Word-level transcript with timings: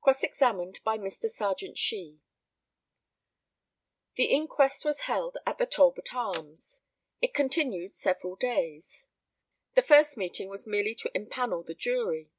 Cross 0.00 0.24
examined 0.24 0.80
by 0.82 0.98
Mr. 0.98 1.30
Serjeant 1.30 1.78
SHEE: 1.78 2.18
The 4.16 4.24
inquest 4.24 4.84
was 4.84 5.02
held 5.02 5.36
at 5.46 5.58
the 5.58 5.66
Talbot 5.66 6.12
Arms. 6.12 6.80
It 7.20 7.32
continued 7.32 7.94
several 7.94 8.34
days. 8.34 9.06
The 9.76 9.82
first 9.82 10.16
meeting 10.16 10.48
was 10.48 10.66
merely 10.66 10.96
to 10.96 11.12
empannel 11.16 11.62
the 11.64 11.76
jury. 11.76 12.32